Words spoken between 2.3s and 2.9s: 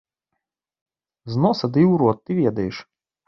ведаеш!